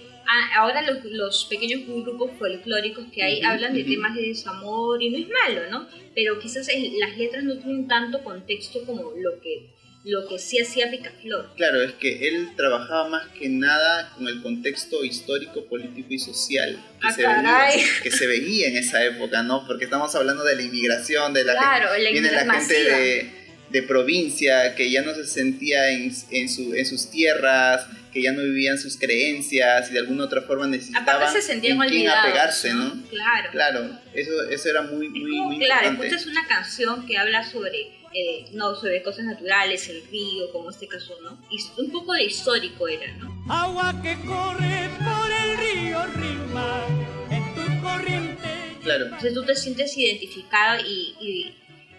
ahora 0.55 0.81
los, 0.81 1.03
los, 1.05 1.45
pequeños 1.45 1.81
grupos 1.87 2.31
folclóricos 2.37 3.05
que 3.13 3.23
hay 3.23 3.41
hablan 3.41 3.73
de 3.73 3.83
temas 3.83 4.15
de 4.15 4.23
desamor 4.23 5.01
y 5.01 5.09
no 5.09 5.17
es 5.17 5.27
malo, 5.27 5.69
¿no? 5.69 5.87
Pero 6.13 6.39
quizás 6.39 6.67
las 6.99 7.17
letras 7.17 7.43
no 7.43 7.57
tienen 7.57 7.87
tanto 7.87 8.23
contexto 8.23 8.83
como 8.85 9.11
lo 9.15 9.39
que 9.41 9.77
lo 10.07 10.25
que 10.27 10.39
sí 10.39 10.57
hacía 10.59 10.89
Picaflor. 10.89 11.53
Claro, 11.57 11.81
es 11.81 11.93
que 11.93 12.29
él 12.29 12.51
trabajaba 12.55 13.09
más 13.09 13.27
que 13.29 13.49
nada 13.49 14.13
con 14.15 14.27
el 14.27 14.41
contexto 14.41 15.03
histórico, 15.03 15.65
político 15.65 16.07
y 16.13 16.19
social 16.19 16.81
que, 17.01 17.07
ah, 17.07 17.11
se, 17.11 17.27
veía, 17.27 17.83
que 18.03 18.11
se 18.11 18.27
veía 18.27 18.67
en 18.69 18.77
esa 18.77 19.03
época, 19.03 19.43
¿no? 19.43 19.67
Porque 19.67 19.83
estamos 19.83 20.15
hablando 20.15 20.45
de 20.45 20.55
la 20.55 20.61
inmigración, 20.61 21.33
de 21.33 21.43
la, 21.43 21.53
claro, 21.53 21.89
la 21.97 22.09
viene 22.09 22.31
la 22.31 22.53
gente 22.53 22.73
de 22.73 23.46
de 23.69 23.83
provincia, 23.83 24.75
que 24.75 24.89
ya 24.89 25.01
no 25.01 25.13
se 25.13 25.25
sentía 25.25 25.89
en, 25.91 26.11
en, 26.31 26.49
su, 26.49 26.73
en 26.73 26.85
sus 26.85 27.09
tierras, 27.09 27.85
que 28.13 28.21
ya 28.21 28.31
no 28.31 28.41
vivían 28.41 28.77
sus 28.79 28.97
creencias 28.97 29.89
y 29.89 29.93
de 29.93 29.99
alguna 29.99 30.23
otra 30.23 30.41
forma 30.41 30.65
necesitaban 30.67 31.31
se 31.31 31.41
sentían 31.41 31.81
en 31.81 31.89
quién 31.89 32.09
apegarse, 32.09 32.73
¿no? 32.73 33.03
Claro. 33.09 33.51
Claro, 33.51 33.99
eso, 34.13 34.31
eso 34.49 34.69
era 34.69 34.81
muy, 34.83 35.09
muy, 35.09 35.21
muy 35.41 35.59
Claro, 35.59 35.87
importante. 35.89 36.15
escuchas 36.15 36.25
una 36.27 36.47
canción 36.47 37.05
que 37.05 37.17
habla 37.17 37.43
sobre, 37.43 37.79
eh, 38.13 38.45
no, 38.53 38.73
sobre 38.75 39.03
cosas 39.03 39.25
naturales, 39.25 39.87
el 39.89 40.01
río, 40.09 40.51
como 40.51 40.69
este 40.71 40.87
caso, 40.87 41.17
¿no? 41.21 41.37
Y 41.51 41.57
un 41.81 41.91
poco 41.91 42.13
de 42.13 42.23
histórico 42.23 42.87
era, 42.87 43.11
¿no? 43.17 43.43
Agua 43.49 43.93
que 44.01 44.15
corre 44.25 44.89
por 44.97 45.29
el 45.31 45.57
río 45.57 46.05
Rima, 46.15 46.85
en 47.29 47.53
tu 47.53 47.81
corriente. 47.81 48.47
Claro. 48.81 49.05
Entonces 49.05 49.33
tú 49.33 49.43
te 49.43 49.55
sientes 49.55 49.97
identificado 49.97 50.79
y, 50.87 51.13
y, 51.19 51.53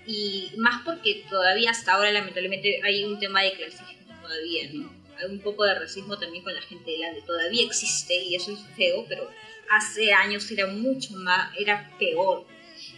y 0.09 0.51
más 0.57 0.83
porque 0.85 1.23
todavía 1.29 1.71
hasta 1.71 1.93
ahora 1.93 2.11
lamentablemente 2.11 2.81
hay 2.83 3.05
un 3.05 3.19
tema 3.19 3.43
de 3.43 3.53
clasismo 3.53 4.21
todavía, 4.23 4.71
¿no? 4.73 4.91
Hay 5.19 5.27
un 5.31 5.41
poco 5.41 5.65
de 5.65 5.75
racismo 5.75 6.19
también 6.19 6.43
con 6.43 6.55
la 6.55 6.63
gente 6.63 6.91
de 6.91 7.23
todavía 7.27 7.67
existe 7.67 8.15
y 8.15 8.35
eso 8.35 8.53
es 8.53 8.61
feo, 8.75 9.05
pero 9.07 9.31
hace 9.71 10.13
años 10.13 10.51
era 10.51 10.67
mucho 10.67 11.13
más, 11.15 11.53
era 11.59 11.91
peor. 11.99 12.47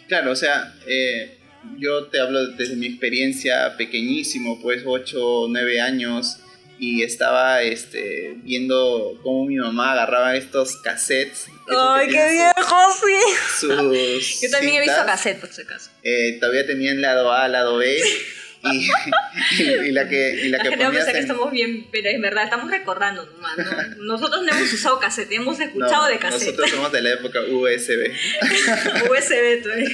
Claro, 0.06 0.30
o 0.30 0.36
sea, 0.36 0.72
eh, 0.86 1.38
yo 1.78 2.06
te 2.06 2.20
hablo 2.20 2.46
desde 2.48 2.76
mi 2.76 2.86
experiencia 2.86 3.76
pequeñísimo, 3.76 4.60
pues 4.60 4.82
8 4.86 5.26
o 5.26 5.48
9 5.48 5.80
años, 5.80 6.38
y 6.80 7.02
estaba 7.02 7.60
este, 7.60 8.36
viendo 8.42 9.20
cómo 9.22 9.44
mi 9.44 9.56
mamá 9.56 9.92
agarraba 9.92 10.34
estos 10.34 10.76
cassettes. 10.78 11.46
¡Ay, 11.68 12.08
qué 12.08 12.30
viejo, 12.30 12.76
sí! 12.94 13.60
Sus 13.60 14.40
Yo 14.42 14.50
también 14.50 14.76
he 14.76 14.80
visto 14.80 14.96
cintas. 14.96 15.06
cassette, 15.06 15.40
por 15.40 15.52
si 15.52 15.60
acaso. 15.60 15.90
Eh, 16.02 16.38
todavía 16.40 16.66
tenían 16.66 17.02
lado 17.02 17.32
A, 17.32 17.46
lado 17.48 17.76
B. 17.76 17.96
Y, 19.58 19.62
y 19.62 19.90
la 19.92 20.08
que, 20.08 20.34
y 20.44 20.48
la 20.48 20.58
La 20.58 20.64
que 20.64 20.76
ponías 20.76 21.04
que 21.06 21.10
en- 21.12 21.16
estamos 21.16 21.50
bien, 21.50 21.86
pero 21.90 22.08
es 22.10 22.20
verdad, 22.20 22.44
estamos 22.44 22.70
recordando 22.70 23.24
nomás, 23.26 23.56
¿no? 23.58 23.96
Nosotros 24.04 24.42
no 24.44 24.52
hemos 24.52 24.72
usado 24.72 24.98
cassette, 25.00 25.32
hemos 25.32 25.58
escuchado 25.60 26.04
No, 26.04 26.08
de 26.08 26.18
cassette. 26.18 26.42
Nosotros 26.50 26.70
somos 26.70 26.92
de 26.92 27.00
la 27.02 27.12
época 27.14 27.40
USB. 27.48 28.10
USB 29.10 29.62
todavía. 29.62 29.88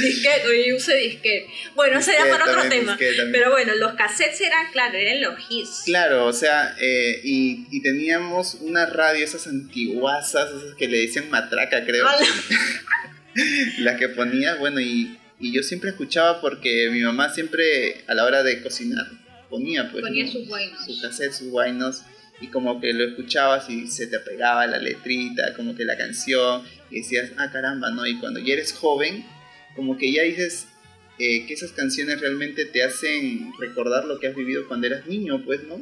disquete, 0.00 0.46
oye, 0.48 0.74
use 0.74 0.94
disquete. 0.96 1.46
Bueno, 1.74 1.98
eso 1.98 2.10
era 2.12 2.24
Disquete 2.24 2.38
para 2.44 2.50
otro 2.58 2.68
tema. 2.70 2.92
también. 2.96 3.32
Pero 3.32 3.50
bueno, 3.50 3.74
los 3.76 3.94
cassettes 3.94 4.40
eran, 4.40 4.70
claro, 4.72 4.96
eran 4.96 5.20
los 5.20 5.34
hits. 5.48 5.82
Claro, 5.84 6.26
o 6.26 6.32
sea, 6.32 6.76
eh, 6.80 7.20
y, 7.24 7.66
y 7.70 7.82
teníamos 7.82 8.54
una 8.60 8.86
radio, 8.86 9.24
esas 9.24 9.46
antiguasas, 9.46 10.50
esas 10.50 10.74
que 10.76 10.88
le 10.88 10.98
decían 11.00 11.28
matraca, 11.30 11.84
creo. 11.84 12.06
Ala. 12.08 12.26
la 13.78 13.96
que 13.98 14.08
ponía, 14.08 14.54
bueno, 14.56 14.80
y, 14.80 15.18
y 15.48 15.52
yo 15.52 15.62
siempre 15.62 15.90
escuchaba 15.90 16.40
porque 16.40 16.88
mi 16.90 17.00
mamá 17.00 17.28
siempre 17.32 18.02
a 18.06 18.14
la 18.14 18.24
hora 18.24 18.42
de 18.42 18.62
cocinar 18.62 19.06
ponía, 19.50 19.90
pues, 19.92 20.02
Ponía 20.02 20.24
¿no? 20.24 20.32
sus 20.32 20.48
guainos. 20.48 20.84
su 20.84 21.00
cassette, 21.00 21.32
sus 21.32 21.48
guainos, 21.48 22.02
y 22.40 22.48
como 22.48 22.80
que 22.80 22.92
lo 22.92 23.04
escuchabas 23.04 23.68
y 23.70 23.86
se 23.86 24.06
te 24.08 24.18
pegaba 24.18 24.66
la 24.66 24.78
letrita, 24.78 25.54
como 25.54 25.76
que 25.76 25.84
la 25.84 25.96
canción, 25.96 26.62
y 26.90 26.96
decías, 27.00 27.30
ah, 27.36 27.50
caramba, 27.52 27.90
¿no? 27.90 28.06
Y 28.06 28.18
cuando 28.18 28.40
ya 28.40 28.54
eres 28.54 28.72
joven, 28.72 29.24
como 29.76 29.96
que 29.98 30.12
ya 30.12 30.22
dices 30.22 30.66
eh, 31.18 31.46
que 31.46 31.54
esas 31.54 31.70
canciones 31.72 32.20
realmente 32.20 32.64
te 32.64 32.82
hacen 32.82 33.52
recordar 33.60 34.04
lo 34.06 34.18
que 34.18 34.26
has 34.28 34.34
vivido 34.34 34.66
cuando 34.66 34.88
eras 34.88 35.06
niño, 35.06 35.44
pues, 35.44 35.62
¿no? 35.64 35.76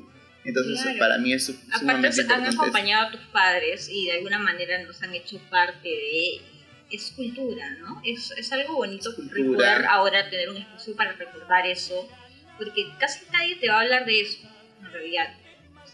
Entonces, 0.45 0.83
Claro. 0.83 0.99
para 0.99 1.19
mí 1.19 1.33
es 1.33 1.47
su- 1.47 1.53
Aparte, 1.53 1.79
sumamente 1.79 2.09
han 2.21 2.25
importante. 2.25 2.49
eso. 2.51 2.61
acompañado 2.63 3.07
a 3.07 3.11
tus 3.13 3.21
padres 3.33 3.89
y 3.91 4.07
de 4.07 4.13
alguna 4.13 4.39
manera 4.41 4.83
nos 4.83 5.01
han 5.03 5.15
hecho 5.15 5.39
parte 5.51 5.89
de. 5.89 6.41
Es 6.93 7.13
cultura, 7.13 7.71
¿no? 7.81 8.01
Es, 8.05 8.31
es 8.37 8.53
algo 8.53 8.75
bonito 8.75 9.11
Es 9.11 9.17
cultura. 9.17 9.45
poder 9.57 9.87
ahora 9.87 10.29
tener 10.31 10.51
un 10.51 10.59
espacio 10.59 10.95
para 10.95 11.13
recordar 11.13 11.67
eso, 11.67 12.09
porque 12.59 12.87
casi 13.01 13.21
nadie 13.33 13.57
te 13.57 13.69
va 13.69 13.79
a 13.79 13.81
hablar 13.81 14.05
de 14.05 14.21
eso, 14.21 14.39
en 14.81 14.93
realidad. 14.93 15.35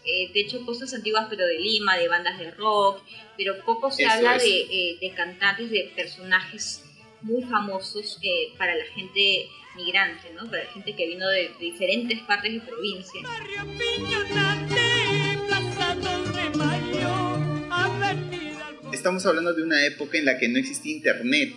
Eh, 0.05 0.31
de 0.33 0.39
hecho, 0.41 0.65
cosas 0.65 0.93
antiguas, 0.93 1.27
pero 1.29 1.45
de 1.45 1.59
Lima, 1.59 1.97
de 1.97 2.07
bandas 2.07 2.37
de 2.39 2.51
rock, 2.51 3.01
pero 3.37 3.63
poco 3.65 3.91
se 3.91 4.03
Eso 4.03 4.11
habla 4.11 4.37
de, 4.37 4.61
eh, 4.61 4.97
de 4.99 5.11
cantantes, 5.13 5.69
de 5.71 5.91
personajes 5.95 6.83
muy 7.21 7.43
famosos 7.43 8.17
eh, 8.21 8.53
para 8.57 8.75
la 8.75 8.85
gente 8.85 9.49
migrante, 9.75 10.31
¿no? 10.35 10.49
Para 10.49 10.63
la 10.63 10.71
gente 10.71 10.95
que 10.95 11.07
vino 11.07 11.27
de, 11.27 11.49
de 11.49 11.65
diferentes 11.65 12.19
partes 12.21 12.53
de 12.53 12.59
provincia. 12.61 13.21
Estamos 18.99 19.25
hablando 19.25 19.53
de 19.53 19.63
una 19.63 19.85
época 19.85 20.17
en 20.17 20.25
la 20.25 20.37
que 20.37 20.49
no 20.49 20.57
existía 20.59 20.93
internet. 20.93 21.53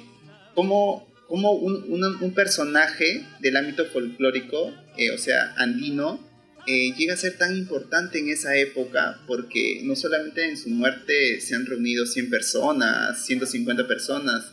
¿Cómo, 0.54 1.08
cómo 1.26 1.50
un, 1.50 1.84
un- 1.88 2.22
un 2.22 2.34
personaje 2.34 3.26
del 3.40 3.56
ámbito 3.56 3.84
folclórico, 3.86 4.72
eh, 4.96 5.10
o 5.10 5.18
sea, 5.18 5.52
andino, 5.56 6.20
eh, 6.68 6.94
llega 6.96 7.14
a 7.14 7.16
ser 7.16 7.36
tan 7.38 7.56
importante 7.56 8.20
en 8.20 8.28
esa 8.28 8.54
época? 8.56 9.18
Porque 9.26 9.80
no 9.82 9.96
solamente 9.96 10.48
en 10.48 10.56
su 10.56 10.68
muerte 10.70 11.40
se 11.40 11.56
han 11.56 11.66
reunido 11.66 12.06
100 12.06 12.30
personas, 12.30 13.24
150 13.26 13.88
personas, 13.88 14.52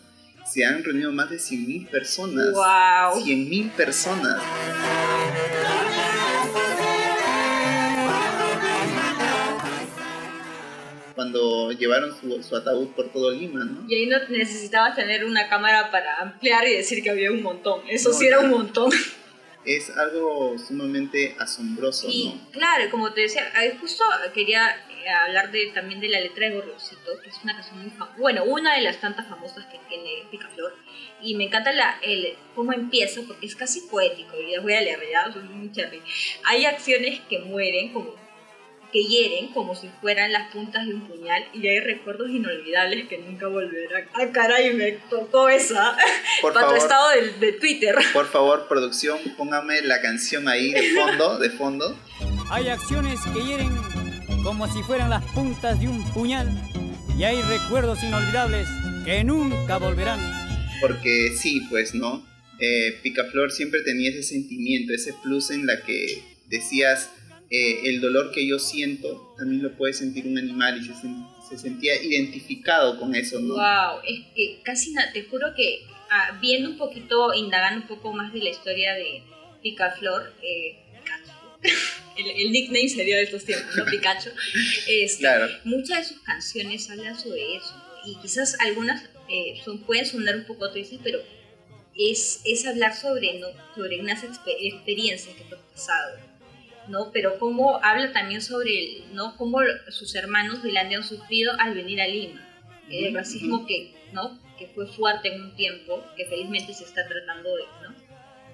se 0.52 0.66
han 0.66 0.84
reunido 0.84 1.12
más 1.12 1.30
de 1.30 1.38
100.000 1.38 1.92
personas. 1.92 2.48
¡Wow! 2.54 3.24
100.000 3.24 3.70
personas. 3.74 4.42
Cuando 11.32 11.72
llevaron 11.72 12.20
su, 12.20 12.42
su 12.42 12.56
ataúd 12.56 12.88
por 12.90 13.10
todo 13.12 13.30
Lima, 13.32 13.64
¿no? 13.64 13.86
Y 13.88 13.94
ahí 13.96 14.06
no 14.08 14.18
necesitabas 14.30 14.96
tener 14.96 15.24
una 15.26 15.48
cámara 15.48 15.92
para 15.92 16.16
ampliar 16.16 16.68
y 16.68 16.74
decir 16.76 17.04
que 17.04 17.12
había 17.12 17.32
un 17.32 17.44
montón. 17.44 17.82
Eso 17.88 18.10
No, 18.10 18.16
sí 18.16 18.26
era 18.28 18.40
un 18.40 18.50
montón. 18.50 18.92
Es 19.66 19.90
algo 19.96 20.56
sumamente 20.58 21.36
asombroso, 21.38 22.08
Y 22.10 22.30
¿no? 22.30 22.52
claro, 22.52 22.90
como 22.90 23.12
te 23.12 23.22
decía, 23.22 23.44
eh, 23.62 23.76
justo 23.80 24.04
quería 24.34 24.70
eh, 24.70 25.10
hablar 25.10 25.52
de, 25.52 25.68
también 25.76 26.00
de 26.00 26.08
la 26.08 26.22
letra 26.22 26.48
de 26.48 26.56
Gorriosito, 26.56 27.20
que 27.22 27.30
es 27.30 27.36
una 27.44 27.54
canción 27.54 27.82
muy 27.82 27.92
famosa. 27.92 28.16
Bueno, 28.18 28.46
una 28.46 28.76
de 28.76 28.82
las 28.82 29.00
tantas 29.02 29.28
famosas 29.28 29.66
que 29.66 29.78
tiene 29.90 30.24
Picaflor. 30.32 30.74
Y 31.22 31.36
me 31.36 31.44
encanta 31.44 31.74
la, 31.74 32.00
el, 32.02 32.36
cómo 32.56 32.72
empieza, 32.72 33.22
porque 33.28 33.46
es 33.46 33.56
casi 33.56 33.82
poético. 33.82 34.40
Y 34.40 34.52
les 34.52 34.64
voy 34.64 34.74
a 34.74 34.82
leer, 34.82 35.02
ya, 35.12 35.32
soy 35.32 35.44
muy 35.44 35.72
cherry. 35.74 36.02
Hay 36.46 36.66
acciones 36.66 37.20
que 37.30 37.40
mueren, 37.40 37.92
como 37.92 38.16
que 38.92 39.04
hieren 39.04 39.48
como 39.54 39.76
si 39.76 39.90
fueran 40.02 40.32
las 40.32 40.52
puntas 40.52 40.86
de 40.86 40.94
un 40.94 41.08
puñal 41.08 41.44
y 41.54 41.68
hay 41.68 41.80
recuerdos 41.80 42.30
inolvidables 42.30 43.08
que 43.08 43.18
nunca 43.20 43.48
volverán. 43.48 44.06
¡Ah, 44.14 44.28
caray! 44.32 44.74
Me 44.74 44.94
tocó 45.10 45.50
esa. 45.50 45.96
Por 46.42 46.54
Para 46.54 46.68
tu 46.68 46.72
favor, 46.74 46.78
estado 46.78 47.10
de, 47.12 47.46
de 47.46 47.54
Twitter. 47.54 47.96
por 48.14 48.28
favor, 48.28 48.68
producción, 48.68 49.20
póngame 49.38 49.82
la 49.82 50.02
canción 50.02 50.48
ahí 50.48 50.72
de 50.72 50.94
fondo, 50.94 51.38
de 51.38 51.50
fondo. 51.52 52.00
Hay 52.50 52.68
acciones 52.70 53.20
que 53.34 53.44
hieren 53.44 53.70
como 54.44 54.72
si 54.72 54.82
fueran 54.84 55.10
las 55.10 55.24
puntas 55.32 55.80
de 55.80 55.88
un 55.88 56.04
puñal 56.14 56.48
y 57.18 57.24
hay 57.24 57.42
recuerdos 57.42 58.02
inolvidables 58.04 58.68
que 59.06 59.24
nunca 59.24 59.78
volverán. 59.78 60.20
Porque 60.82 61.36
sí, 61.36 61.62
pues, 61.70 61.94
¿no? 61.94 62.26
Eh, 62.60 63.00
Picaflor 63.04 63.52
siempre 63.52 63.82
tenía 63.82 64.10
ese 64.10 64.24
sentimiento, 64.24 64.94
ese 64.94 65.14
plus 65.22 65.52
en 65.52 65.66
la 65.66 65.82
que 65.84 66.24
decías, 66.48 67.10
eh, 67.52 67.82
el 67.90 68.00
dolor 68.02 68.32
que 68.32 68.48
yo 68.48 68.60
siento 68.60 69.34
también 69.38 69.64
lo 69.64 69.76
puede 69.76 69.94
sentir 69.94 70.28
un 70.28 70.38
animal 70.38 70.78
y 70.80 70.86
se, 70.86 70.94
sen- 70.94 71.28
se 71.48 71.58
sentía 71.58 72.02
identificado 72.02 73.00
con 73.00 73.16
eso, 73.16 73.40
¿no? 73.40 73.56
Wow, 73.56 74.02
es 74.08 74.20
que 74.36 74.60
casi 74.64 74.94
te 75.14 75.24
juro 75.24 75.48
que 75.56 75.82
ah, 76.12 76.38
viendo 76.42 76.70
un 76.70 76.78
poquito, 76.78 77.34
indagando 77.34 77.82
un 77.82 77.88
poco 77.88 78.14
más 78.14 78.32
de 78.34 78.40
la 78.40 78.50
historia 78.50 78.94
de 78.94 79.24
Picaflor, 79.64 80.34
eh, 80.44 80.78
el, 82.18 82.30
el 82.46 82.52
nickname 82.52 82.88
sería 82.88 83.18
de 83.18 83.24
estos 83.24 83.44
tiempos, 83.46 83.76
¿no? 83.76 83.86
Pikachu. 83.86 84.30
Este, 84.88 85.20
Claro. 85.22 85.48
Muchas 85.64 86.00
de 86.00 86.06
sus 86.14 86.22
canciones 86.24 86.90
hablan 86.90 87.18
sobre 87.20 87.56
eso, 87.56 87.76
y 88.06 88.16
quizás 88.22 88.56
algunas 88.60 89.04
eh, 89.30 89.60
son, 89.64 89.80
pueden 89.80 90.06
sonar 90.06 90.36
un 90.38 90.46
poco 90.46 90.70
tristes, 90.72 91.00
pero 91.04 91.20
es, 91.98 92.42
es 92.46 92.66
hablar 92.66 92.96
sobre, 92.96 93.40
¿no? 93.40 93.48
sobre 93.76 94.00
unas 94.00 94.24
exper- 94.24 94.56
experiencias 94.62 95.36
que 95.36 95.44
tú 95.44 95.56
has 95.56 95.62
pasado. 95.74 96.29
¿No? 96.90 97.12
Pero 97.12 97.40
cómo 97.40 97.80
habla 97.84 98.12
también 98.12 98.42
sobre 98.42 98.72
el, 98.80 99.16
¿no? 99.16 99.36
cómo 99.38 99.60
sus 99.90 100.16
hermanos 100.16 100.64
de 100.64 100.72
Landia 100.72 100.98
han 100.98 101.04
sufrido 101.04 101.54
al 101.60 101.74
venir 101.76 102.02
a 102.02 102.08
Lima. 102.08 102.46
El 102.90 103.08
Ujú, 103.08 103.16
racismo 103.16 103.66
que, 103.68 103.94
¿no? 104.14 104.40
que 104.58 104.68
fue 104.68 104.88
fuerte 104.88 105.34
en 105.34 105.42
un 105.42 105.56
tiempo, 105.56 106.04
que 106.18 106.26
felizmente 106.26 106.74
se 106.74 106.84
está 106.84 107.08
tratando 107.08 107.56
de, 107.56 107.64
¿no? 107.84 107.96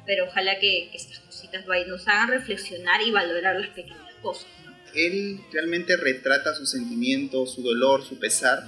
Pero 0.05 0.25
ojalá 0.25 0.59
que, 0.59 0.89
que 0.91 0.97
estas 0.97 1.19
cositas 1.19 1.65
nos 1.87 2.07
hagan 2.07 2.29
reflexionar 2.29 3.01
y 3.01 3.11
valorar 3.11 3.59
las 3.59 3.69
pequeñas 3.69 4.13
cosas, 4.21 4.47
¿no? 4.63 4.75
Él 4.93 5.39
realmente 5.51 5.97
retrata 5.97 6.53
sus 6.53 6.69
sentimientos, 6.69 7.55
su 7.55 7.63
dolor, 7.63 8.03
su 8.03 8.19
pesar 8.19 8.63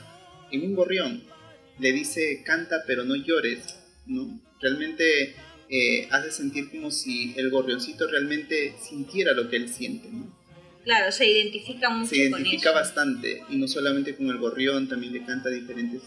en 0.52 0.64
un 0.64 0.76
gorrión. 0.76 1.24
Le 1.80 1.92
dice, 1.92 2.42
canta 2.44 2.84
pero 2.88 3.04
no 3.04 3.16
llores, 3.16 3.80
¿no? 4.08 4.40
Realmente 4.60 5.36
eh, 5.70 6.08
hace 6.12 6.32
sentir 6.32 6.70
como 6.72 6.92
si 6.92 7.34
el 7.38 7.50
gorrioncito 7.50 8.08
realmente 8.08 8.76
sintiera 8.82 9.34
lo 9.34 9.50
que 9.50 9.58
él 9.58 9.70
siente, 9.70 10.08
¿no? 10.10 10.36
Claro, 10.84 11.12
se 11.12 11.30
identifica 11.30 11.90
mucho 11.90 12.16
se 12.16 12.30
con 12.30 12.40
identifica 12.40 12.70
eso. 12.70 12.80
bastante 12.80 13.44
y 13.50 13.58
no 13.58 13.68
solamente 13.68 14.16
con 14.16 14.30
el 14.30 14.38
gorrión, 14.38 14.88
también 14.88 15.12
le 15.12 15.26
canta 15.26 15.50
diferentes 15.50 16.02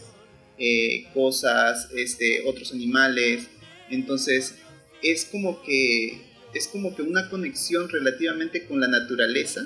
eh, 0.57 1.05
cosas, 1.13 1.89
este, 1.95 2.41
otros 2.47 2.71
animales. 2.71 3.47
Entonces 3.91 4.55
es 5.03 5.25
como 5.25 5.61
que 5.61 6.21
es 6.53 6.67
como 6.67 6.95
que 6.95 7.03
una 7.03 7.29
conexión 7.29 7.89
relativamente 7.89 8.65
con 8.65 8.79
la 8.79 8.87
naturaleza, 8.87 9.61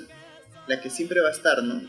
la 0.68 0.82
que 0.82 0.90
siempre 0.90 1.22
va 1.22 1.30
a 1.30 1.32
estar, 1.32 1.64
¿no? 1.64 1.82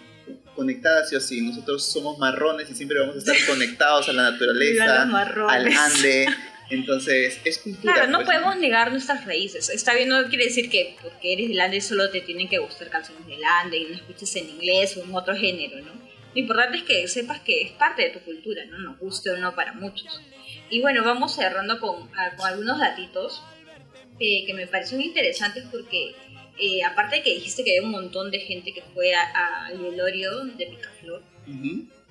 Conectada 0.55 1.05
sí 1.05 1.17
o 1.17 1.21
sí. 1.21 1.41
Nosotros 1.41 1.85
somos 1.85 2.19
marrones 2.19 2.71
y 2.71 2.75
siempre 2.75 3.01
vamos 3.01 3.17
a 3.17 3.19
estar 3.19 3.37
conectados 3.49 4.09
a 4.09 4.13
la 4.13 4.31
naturaleza, 4.31 5.03
al 5.03 5.67
Ande. 5.67 6.27
Entonces, 6.71 7.41
es 7.45 7.59
cultura. 7.59 7.95
Claro, 7.95 8.11
no 8.11 8.19
pues, 8.19 8.27
podemos 8.27 8.57
negar 8.57 8.91
nuestras 8.91 9.25
raíces. 9.25 9.69
Está 9.71 9.95
bien, 9.95 10.09
no 10.09 10.27
quiere 10.29 10.45
decir 10.45 10.69
que 10.69 10.97
porque 11.03 11.33
eres 11.33 11.49
del 11.49 11.61
Ande 11.61 11.81
solo 11.81 12.11
te 12.11 12.21
tienen 12.21 12.49
que 12.49 12.59
gustar 12.59 12.91
canciones 12.91 13.27
del 13.27 13.45
Ande 13.45 13.79
y 13.79 13.85
no 13.85 13.95
escuches 13.95 14.35
en 14.37 14.49
inglés 14.51 14.97
o 14.97 15.05
en 15.05 15.15
otro 15.15 15.37
género, 15.37 15.81
¿no? 15.81 15.93
Lo 16.35 16.41
importante 16.41 16.79
es 16.79 16.83
que 16.83 17.09
sepas 17.09 17.41
que 17.41 17.63
es 17.63 17.71
parte 17.73 18.03
de 18.03 18.11
tu 18.11 18.21
cultura, 18.21 18.65
¿no? 18.67 18.79
Nos 18.79 18.99
guste 18.99 19.31
o 19.31 19.37
no 19.39 19.55
para 19.55 19.73
muchos. 19.73 20.21
Y 20.69 20.81
bueno, 20.81 21.05
vamos 21.05 21.35
cerrando 21.35 21.81
con, 21.81 22.09
con 22.09 22.47
algunos 22.47 22.79
datitos 22.79 23.43
eh, 24.19 24.45
que 24.47 24.55
me 24.55 24.67
parecen 24.67 25.01
interesantes 25.01 25.65
porque, 25.71 26.15
eh, 26.59 26.83
aparte 26.85 27.17
de 27.17 27.23
que 27.23 27.35
dijiste 27.35 27.65
que 27.65 27.77
había 27.77 27.87
un 27.87 27.93
montón 27.93 28.31
de 28.31 28.41
gente 28.41 28.73
que 28.73 28.83
fue 28.95 29.15
al 29.15 29.79
velorio 29.79 30.45
de 30.45 30.67
Picaflor, 30.67 31.23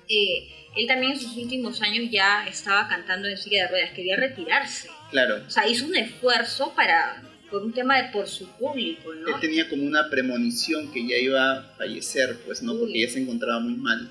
eh, 0.08 0.48
él 0.76 0.86
también 0.86 1.12
en 1.12 1.20
sus 1.20 1.36
últimos 1.36 1.80
años 1.82 2.10
ya 2.10 2.46
estaba 2.46 2.86
cantando 2.88 3.28
en 3.28 3.36
silla 3.38 3.62
de 3.62 3.68
ruedas, 3.68 3.90
quería 3.92 4.16
retirarse. 4.16 4.88
Claro. 5.10 5.42
O 5.46 5.50
sea, 5.50 5.66
hizo 5.66 5.86
un 5.86 5.96
esfuerzo 5.96 6.72
para 6.74 7.22
por 7.50 7.62
un 7.62 7.72
tema 7.72 8.02
de 8.02 8.10
por 8.10 8.26
su 8.26 8.48
público, 8.56 9.14
¿no? 9.14 9.28
Él 9.28 9.40
tenía 9.40 9.68
como 9.68 9.84
una 9.84 10.10
premonición 10.10 10.92
que 10.92 11.06
ya 11.06 11.16
iba 11.16 11.52
a 11.52 11.62
fallecer, 11.76 12.38
pues, 12.44 12.62
¿no? 12.62 12.76
Porque 12.76 13.00
ya 13.00 13.08
se 13.08 13.20
encontraba 13.20 13.60
muy 13.60 13.74
mal. 13.74 14.10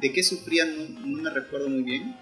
¿De 0.00 0.12
qué 0.12 0.22
sufría? 0.22 0.64
No, 0.64 1.06
me 1.06 1.30
recuerdo 1.30 1.68
muy 1.68 1.82
bien. 1.82 2.14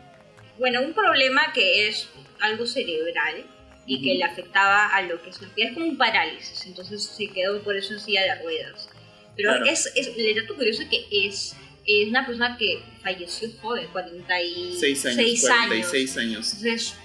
Bueno, 0.59 0.81
un 0.83 0.95
problema 0.95 1.53
que 1.53 1.89
es 1.89 2.09
algo 2.41 2.67
cerebral 2.67 3.45
y 3.87 4.03
que 4.03 4.15
le 4.15 4.25
afectaba 4.25 4.89
a 4.89 5.03
lo 5.03 5.23
que 5.23 5.31
es 5.31 5.41
la 5.41 5.49
es 5.57 5.75
como 5.75 5.87
un 5.87 5.99
parálisis, 5.99 6.67
entonces 6.67 7.05
se 7.05 7.29
quedó 7.29 7.63
por 7.63 7.77
eso 7.77 7.93
en 7.93 8.01
silla 8.01 8.23
de 8.23 8.43
ruedas. 8.43 8.89
Pero 9.37 9.55
es, 9.67 9.93
es, 9.95 10.09
el 10.17 10.35
dato 10.35 10.57
curioso 10.57 10.83
que 10.91 11.05
es, 11.11 11.55
es 11.87 12.09
una 12.09 12.27
persona 12.27 12.57
que 12.59 12.83
falleció 13.03 13.49
joven, 13.61 13.87
46 13.93 15.07
años. 15.07 15.41
46 15.41 16.17
años. 16.17 16.55
Entonces, 16.55 16.97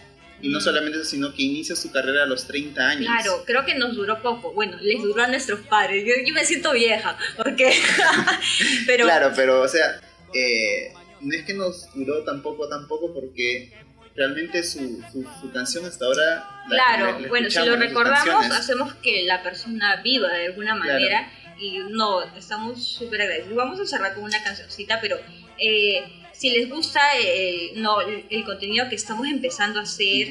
y 0.41 0.49
no 0.49 0.59
solamente 0.59 0.99
eso, 0.99 1.09
sino 1.09 1.33
que 1.33 1.43
inicia 1.43 1.75
su 1.75 1.91
carrera 1.91 2.23
a 2.23 2.25
los 2.25 2.47
30 2.47 2.87
años. 2.87 3.05
Claro, 3.05 3.43
creo 3.45 3.63
que 3.63 3.75
nos 3.75 3.95
duró 3.95 4.21
poco. 4.21 4.53
Bueno, 4.53 4.77
les 4.81 5.01
duró 5.01 5.23
a 5.23 5.27
nuestros 5.27 5.59
padres. 5.61 6.03
Yo, 6.05 6.13
yo 6.25 6.33
me 6.33 6.43
siento 6.45 6.71
vieja, 6.73 7.17
porque... 7.37 7.71
pero... 8.87 9.05
Claro, 9.05 9.31
pero, 9.35 9.61
o 9.61 9.67
sea, 9.67 10.01
eh, 10.33 10.93
no 11.21 11.35
es 11.35 11.43
que 11.43 11.53
nos 11.53 11.93
duró 11.93 12.23
tampoco, 12.23 12.67
tampoco, 12.67 13.13
porque 13.13 13.71
realmente 14.15 14.63
su, 14.63 15.03
su, 15.11 15.51
canción 15.51 15.85
hasta 15.85 16.05
ahora... 16.05 16.43
claro, 16.67 17.27
bueno, 17.29 17.49
si 17.49 17.63
lo 17.63 17.75
recordamos, 17.75 18.45
hacemos 18.51 18.95
que 18.95 19.23
la 19.25 19.43
persona 19.43 20.01
viva 20.01 20.29
de 20.29 20.47
alguna 20.47 20.75
manera. 20.75 21.31
Y 21.61 21.79
no, 21.91 22.23
estamos 22.35 22.83
súper 22.83 23.21
agradecidos. 23.21 23.55
Vamos 23.55 23.79
a 23.79 23.85
cerrar 23.85 24.13
con 24.15 24.23
una 24.23 24.43
cancioncita, 24.43 24.99
pero... 24.99 25.17
Eh, 25.57 26.17
si 26.33 26.49
les 26.49 26.69
gusta 26.69 26.99
eh, 27.19 27.73
no, 27.75 28.01
el, 28.01 28.43
contenido 28.43 28.89
que 28.89 28.95
estamos 28.95 29.27
empezando 29.27 29.79
a 29.79 29.83
hacer, 29.83 30.29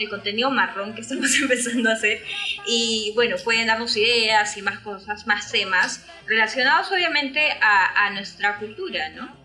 el 0.00 0.08
contenido 0.08 0.50
marrón 0.50 0.96
que 0.96 1.02
estamos 1.02 1.32
empezando 1.40 1.90
a 1.90 1.92
hacer, 1.92 2.22
y 2.66 3.12
bueno, 3.14 3.36
pueden 3.44 3.68
darnos 3.68 3.96
ideas 3.96 4.56
y 4.56 4.62
más 4.62 4.80
cosas, 4.80 5.28
más 5.28 5.52
temas 5.52 6.04
relacionados 6.26 6.90
obviamente 6.90 7.52
a, 7.60 8.06
a 8.06 8.10
nuestra 8.10 8.58
cultura, 8.58 9.10
¿no? 9.10 9.44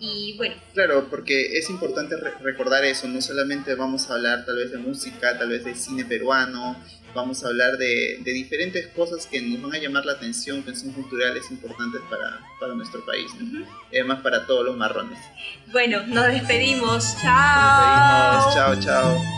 Y 0.00 0.34
bueno. 0.36 0.54
Claro, 0.74 1.08
porque 1.10 1.58
es 1.58 1.68
importante 1.70 2.16
recordar 2.40 2.84
eso, 2.84 3.06
no 3.08 3.20
solamente 3.20 3.74
vamos 3.74 4.10
a 4.10 4.14
hablar 4.14 4.44
tal 4.44 4.56
vez 4.56 4.72
de 4.72 4.78
música, 4.78 5.38
tal 5.38 5.50
vez 5.50 5.64
de 5.64 5.74
cine 5.74 6.04
peruano, 6.04 6.76
vamos 7.14 7.44
a 7.44 7.48
hablar 7.48 7.76
de, 7.76 8.18
de, 8.22 8.32
diferentes 8.32 8.86
cosas 8.88 9.26
que 9.26 9.40
nos 9.40 9.62
van 9.62 9.74
a 9.74 9.78
llamar 9.78 10.04
la 10.04 10.12
atención, 10.12 10.62
que 10.62 10.74
son 10.74 10.92
culturales 10.92 11.50
importantes 11.50 12.00
para, 12.08 12.40
para 12.60 12.74
nuestro 12.74 13.04
país, 13.04 13.30
y 13.90 13.96
además 13.96 14.20
para 14.22 14.46
todos 14.46 14.64
los 14.64 14.76
marrones. 14.76 15.18
Bueno, 15.72 16.06
nos 16.06 16.26
despedimos. 16.26 17.16
Chao. 17.20 18.34
Nos 18.34 18.54
despedimos. 18.54 18.84
Chao, 18.84 19.16
chao. 19.16 19.37